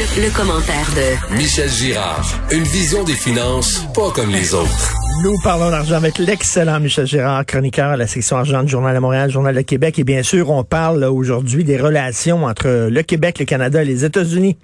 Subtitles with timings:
[0.00, 2.24] Le, commentaire de Michel Girard.
[2.50, 4.94] Une vision des finances pas comme les autres.
[5.22, 8.98] Nous parlons d'argent avec l'excellent Michel Girard, chroniqueur à la section argent du Journal de
[8.98, 9.98] Montréal, Journal de Québec.
[9.98, 14.06] Et bien sûr, on parle aujourd'hui des relations entre le Québec, le Canada et les
[14.06, 14.56] États-Unis.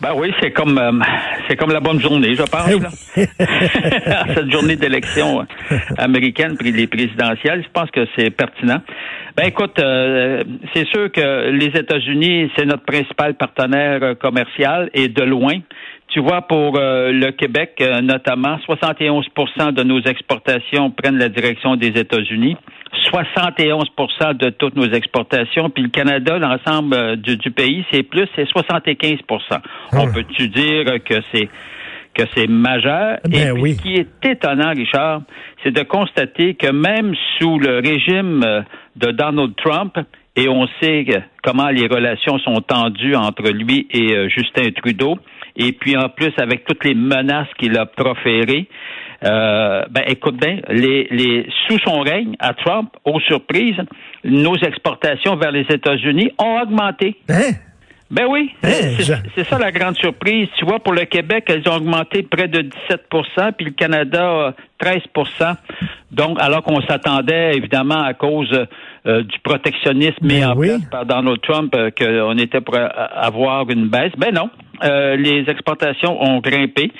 [0.00, 0.90] Ben oui, c'est comme euh,
[1.50, 2.70] c'est comme la bonne journée, je pense.
[2.70, 2.90] Là.
[4.34, 5.44] Cette journée d'élection
[5.98, 8.80] américaine puis les présidentielles, je pense que c'est pertinent.
[9.36, 15.22] Ben écoute, euh, c'est sûr que les États-Unis, c'est notre principal partenaire commercial et de
[15.24, 15.54] loin.
[16.08, 21.88] Tu vois, pour euh, le Québec, notamment, 71% de nos exportations prennent la direction des
[21.88, 22.56] États-Unis.
[23.10, 25.70] 71% de toutes nos exportations.
[25.70, 29.20] Puis le Canada, l'ensemble euh, du, pays, c'est plus, c'est 75%
[29.92, 30.12] On ah.
[30.14, 31.48] peut-tu dire que c'est
[32.12, 33.18] que c'est majeur?
[33.28, 35.22] Ben Et ce qui est étonnant, Richard,
[35.62, 38.62] c'est de constater que même sous le régime euh,
[38.96, 39.96] de Donald Trump,
[40.36, 41.04] et on sait
[41.42, 45.18] comment les relations sont tendues entre lui et euh, Justin Trudeau,
[45.56, 48.68] et puis en plus avec toutes les menaces qu'il a proférées,
[49.24, 53.76] euh, ben écoute bien, les, les, sous son règne à Trump, aux surprises,
[54.24, 57.16] nos exportations vers les États-Unis ont augmenté.
[57.28, 57.52] Hein?
[58.10, 60.48] Ben oui, Hein, je- c'est ça la grande surprise.
[60.58, 64.52] Tu vois, pour le Québec, elles ont augmenté près de 17% puis le Canada, euh,
[64.82, 65.54] 13%
[66.10, 68.50] Donc, alors qu'on s'attendait, évidemment, à cause
[69.06, 70.66] euh, du protectionnisme mis Ben en oui.
[70.70, 74.12] place par Donald Trump, euh, qu'on était pour euh, avoir une baisse.
[74.18, 74.50] Ben non.
[74.82, 76.90] Euh, les exportations ont grimpé.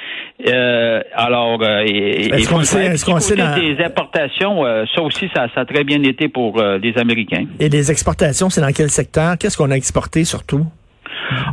[0.47, 5.29] Euh, alors, euh, Est-ce qu'on sait- est-ce qu'on sait dans- des importations, euh, ça aussi,
[5.35, 7.45] ça, ça a très bien été pour euh, les Américains.
[7.59, 9.37] Et les exportations, c'est dans quel secteur?
[9.39, 10.65] Qu'est-ce qu'on a exporté surtout?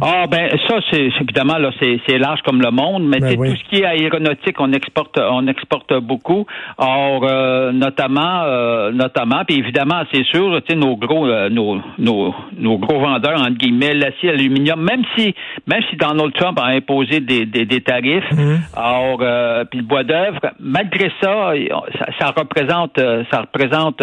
[0.01, 3.51] Ah ben ça c'est évidemment là c'est large comme le monde, mais Ben oui.
[3.51, 6.45] tout ce qui est aéronautique on exporte on exporte beaucoup.
[6.77, 11.79] Or euh, notamment euh, notamment puis évidemment c'est sûr tu sais nos gros euh, nos,
[11.97, 15.33] nos nos gros vendeurs entre guillemets l'acier l'aluminium même si
[15.67, 18.59] même si Donald Trump a imposé des des, des tarifs Mhm.
[18.75, 21.53] or euh, puis le bois d'œuvre malgré ça
[21.99, 24.01] ça, ça représente euh, ça représente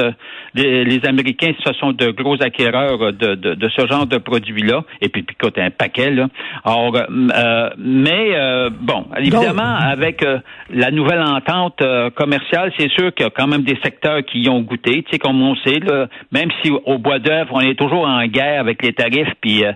[0.55, 4.63] les, les Américains ce sont de gros acquéreurs de, de, de ce genre de produits
[4.63, 6.29] là et puis puis écoute, un paquet là.
[6.65, 10.39] Or, euh, mais euh, bon, évidemment, avec euh,
[10.71, 14.41] la nouvelle entente euh, commerciale, c'est sûr qu'il y a quand même des secteurs qui
[14.41, 15.03] y ont goûté.
[15.03, 18.25] Tu sais, comme on sait, là, même si au bois d'œuvre, on est toujours en
[18.27, 19.73] guerre avec les tarifs, puis euh,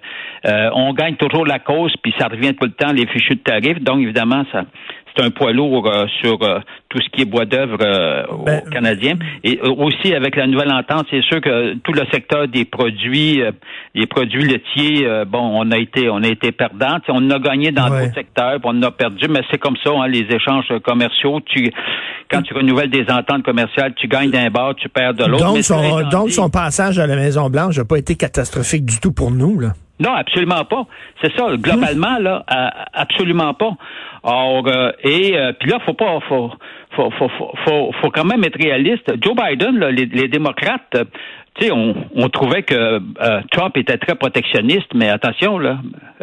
[0.47, 3.41] euh, on gagne toujours la cause, puis ça revient tout le temps les fichus de
[3.41, 3.81] tarifs.
[3.81, 4.65] Donc, évidemment, ça
[5.19, 8.63] c'est un poids lourd euh, sur euh, tout ce qui est bois d'œuvre euh, Ben,
[8.67, 9.15] aux Canadiens.
[9.43, 13.43] Et euh, aussi avec la nouvelle entente, c'est sûr que tout le secteur des produits,
[13.43, 13.51] euh,
[13.95, 16.99] les produits laitiers, euh, bon, on a été, on a été perdant.
[17.09, 18.03] On a gagné dans Ouais.
[18.05, 21.41] d'autres secteurs, on a perdu, mais c'est comme ça, hein, les échanges commerciaux.
[21.47, 21.71] Tu,
[22.31, 25.45] quand tu renouvelles des ententes commerciales, tu gagnes d'un bord, tu perds de l'autre.
[25.45, 29.31] Donc son, donc son passage à la Maison-Blanche n'a pas été catastrophique du tout pour
[29.31, 29.59] nous.
[29.59, 29.69] Là.
[30.01, 30.87] Non, absolument pas.
[31.23, 31.57] C'est ça.
[31.57, 33.73] Globalement, là, euh, absolument pas.
[34.23, 36.51] Or, euh, et euh, puis là, faut pas, faut,
[36.95, 37.29] faut, faut,
[37.65, 39.13] faut, faut, quand même être réaliste.
[39.23, 41.05] Joe Biden, là, les, les démocrates, euh,
[41.55, 45.79] tu sais, on, on trouvait que euh, Trump était très protectionniste, mais attention, là,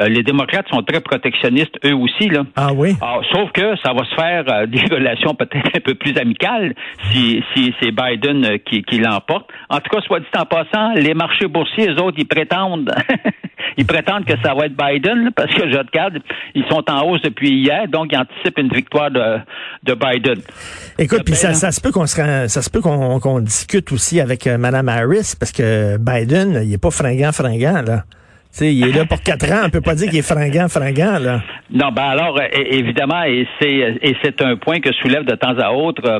[0.07, 2.43] les démocrates sont très protectionnistes eux aussi, là.
[2.55, 2.95] Ah oui?
[3.01, 6.73] Alors, sauf que ça va se faire des relations peut-être un peu plus amicales
[7.11, 9.49] si, si c'est Biden qui, qui l'emporte.
[9.69, 12.91] En tout cas, soit dit en passant, les marchés boursiers, eux autres, ils prétendent
[13.77, 16.19] ils prétendent que ça va être Biden là, parce que je regarde,
[16.53, 19.37] ils sont en hausse depuis hier, donc ils anticipent une victoire de,
[19.83, 20.41] de Biden.
[20.97, 23.91] Écoute, puis ça, Ben, ça se peut qu'on se rend- ça se peut qu'on discute
[23.91, 28.03] aussi avec euh, Mme Harris, parce que Biden, il est pas fringant, fringant, là.
[28.51, 29.63] Tu sais, il est là pour quatre ans.
[29.65, 31.41] On peut pas dire qu'il est fringant, fringant, là.
[31.71, 35.71] Non, ben alors, évidemment, et c'est et c'est un point que soulève de temps à
[35.71, 36.19] autre euh,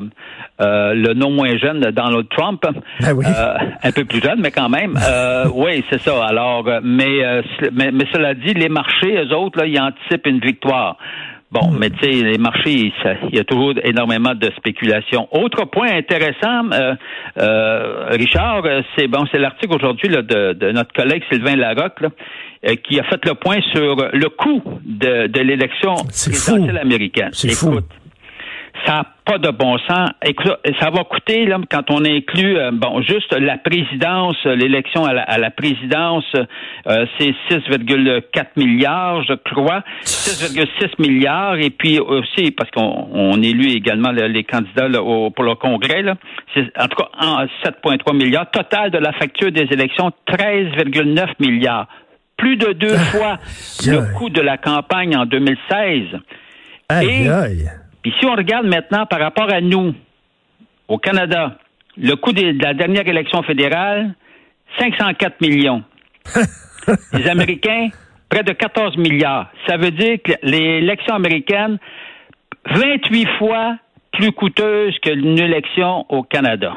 [0.62, 2.64] euh, le non moins jeune Donald Trump,
[3.02, 3.26] Ben oui.
[3.28, 3.54] Euh,
[3.84, 4.98] un peu plus jeune, mais quand même.
[4.98, 6.26] Euh, oui, c'est ça.
[6.26, 7.42] Alors, euh, mais, euh,
[7.74, 10.98] mais mais cela dit, les marchés, eux autres, là, ils anticipent une victoire.
[11.52, 12.92] Bon, mais tu sais, les marchés,
[13.30, 15.28] il y a toujours énormément de spéculation.
[15.32, 16.96] Autre point intéressant, euh,
[17.40, 22.10] euh, Richard, euh, c'est bon, c'est l'article aujourd'hui de, de notre collègue Sylvain Larocque là,
[22.68, 26.82] euh, qui a fait le point sur le coût de, de l'élection présidentielle fou.
[26.82, 27.30] américaine.
[27.32, 27.80] C'est fou.
[28.86, 30.10] Ça n'a pas de bon sens.
[30.24, 35.04] Écoute, ça va coûter, là, quand on inclut, euh, bon, juste la présidence, euh, l'élection
[35.06, 36.26] à la, à la présidence,
[36.88, 39.82] euh, c'est 6,4 milliards, je crois.
[40.04, 41.56] 6,6 milliards.
[41.58, 45.56] Et puis aussi, parce qu'on on élu également là, les candidats là, au- pour le
[45.56, 46.16] Congrès, là,
[46.54, 48.52] c'est, en tout cas, en 7,3 milliards.
[48.52, 51.88] Total de la facture des élections, 13,9 milliards.
[52.38, 53.38] Plus de deux fois
[53.88, 56.20] le coût de la campagne en 2016.
[56.90, 57.70] Aïe, Et- aïe.
[58.06, 59.96] Puis si on regarde maintenant par rapport à nous,
[60.88, 61.58] au Canada,
[61.98, 64.14] le coût de la dernière élection fédérale,
[64.78, 65.82] 504 millions.
[67.14, 67.90] Les Américains,
[68.30, 69.50] près de 14 milliards.
[69.66, 71.80] Ça veut dire que l'élection américaine,
[72.70, 73.78] 28 fois
[74.12, 76.76] plus coûteuse qu'une élection au Canada.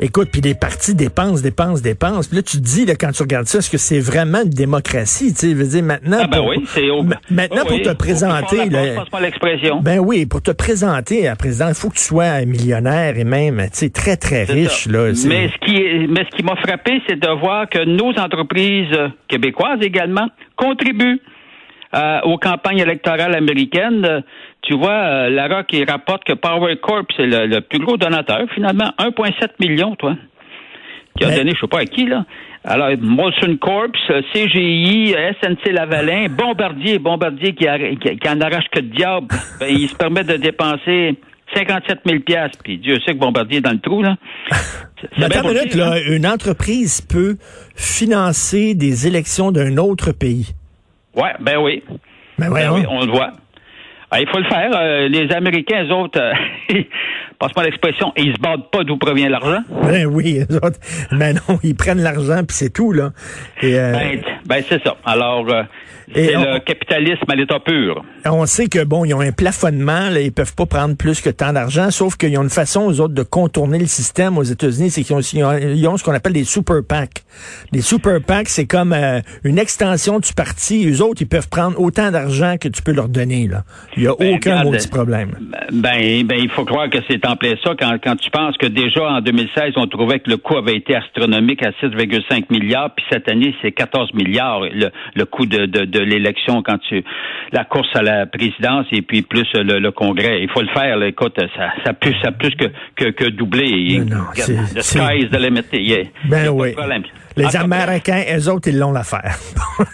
[0.00, 2.28] Écoute, puis les partis dépensent, dépensent, dépensent.
[2.28, 4.50] Puis là, tu te dis, là, quand tu regardes ça, est-ce que c'est vraiment une
[4.50, 5.34] démocratie?
[5.34, 7.02] Tu sais, veux dire, maintenant, ah ben pour, oui, c'est au...
[7.02, 8.58] maintenant oui, pour te présenter...
[9.20, 9.80] l'expression.
[9.80, 13.60] Ben oui, pour te présenter à président, il faut que tu sois millionnaire et même,
[13.62, 14.86] tu sais, très, très riche.
[14.86, 18.96] Là, mais ce qui, mais ce qui m'a frappé, c'est de voir que nos entreprises
[19.26, 21.20] québécoises également contribuent
[21.94, 24.22] euh, aux campagnes électorales américaines.
[24.68, 28.90] Tu vois, euh, Lara qui rapporte que Power Corp, c'est le, plus gros donateur, finalement,
[28.98, 30.14] 1,7 million, toi,
[31.16, 32.26] qui a donné, je sais pas à qui, là.
[32.64, 33.92] Alors, Molson Corp,
[34.34, 39.28] CGI, SNC Lavalin, Bombardier, Bombardier qui, qui, en arrache que de diable,
[39.58, 41.18] ben, il se permet de dépenser
[41.54, 42.18] 57 000
[42.62, 44.16] puis Dieu sait que Bombardier est dans le trou, là.
[45.16, 46.00] Attends une minute, là, hein?
[46.10, 47.38] une entreprise peut
[47.74, 50.52] financer des élections d'un autre pays.
[51.16, 51.82] Ouais, ben oui.
[52.38, 53.32] Ben, ben oui, on le voit.
[54.10, 54.70] Ah, il faut le faire.
[54.74, 56.32] Euh, les Américains, eux autres, euh,
[57.38, 59.62] passe-moi l'expression, ils se battent pas d'où provient l'argent.
[59.82, 60.78] Ben oui, eux autres,
[61.12, 63.10] ben non, ils prennent l'argent puis c'est tout, là.
[63.60, 64.96] Et, euh, ben, ben c'est ça.
[65.04, 65.62] Alors, euh,
[66.14, 68.02] c'est le capitalisme à l'état pur.
[68.24, 71.28] On sait que bon, ils ont un plafonnement, là, ils peuvent pas prendre plus que
[71.28, 74.88] tant d'argent, sauf qu'ils ont une façon aux autres de contourner le système aux États-Unis,
[74.88, 77.24] c'est qu'ils ont, ils ont, ce qu'on appelle des super PAC.
[77.72, 80.84] Les super PAC, c'est comme euh, une extension du parti.
[80.86, 83.48] Les autres, ils peuvent prendre autant d'argent que tu peux leur donner.
[83.48, 83.64] Là.
[83.98, 85.32] Il y a ben, aucun maudit problème.
[85.72, 88.66] Ben, ben, il faut croire que c'est en plein ça quand, quand tu penses que
[88.66, 93.04] déjà en 2016, on trouvait que le coût avait été astronomique à 6,5 milliards, puis
[93.10, 94.37] cette année, c'est 14 milliards
[94.72, 97.04] le, le coût de, de, de l'élection quand tu
[97.52, 100.42] la course à la présidence et puis plus le, le Congrès.
[100.42, 100.96] Il faut le faire.
[100.96, 101.06] Là.
[101.08, 104.00] Écoute, ça, ça plus ça plus que que, que doubler.
[104.00, 105.64] Non, the sky is the limit.
[105.72, 106.04] Yeah.
[106.28, 106.74] Ben oui.
[107.36, 109.36] Les Américains, eux autres, ils l'ont l'affaire.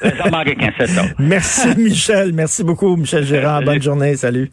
[0.03, 1.03] Les Américains, c'est ça.
[1.19, 2.33] Merci, Michel.
[2.33, 3.63] Merci beaucoup, Michel Gérard.
[3.63, 4.17] Bonne journée.
[4.17, 4.51] Salut.